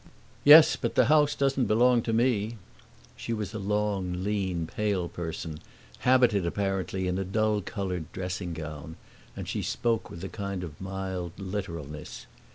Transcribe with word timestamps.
"Yes, 0.43 0.75
but 0.77 0.95
the 0.95 1.05
house 1.13 1.35
doesn't 1.35 1.65
belong 1.67 2.01
to 2.01 2.11
me." 2.11 2.57
She 3.15 3.33
was 3.33 3.53
a 3.53 3.59
long, 3.59 4.23
lean, 4.23 4.65
pale 4.65 5.07
person, 5.07 5.59
habited 5.99 6.43
apparently 6.43 7.07
in 7.07 7.19
a 7.19 7.23
dull 7.23 7.61
colored 7.61 8.11
dressing 8.11 8.53
gown, 8.53 8.95
and 9.35 9.47
she 9.47 9.61
spoke 9.61 10.09
with 10.09 10.23
a 10.23 10.27
kind 10.29 10.63
of 10.63 10.81
mild 10.81 11.33
literalness. 11.37 12.25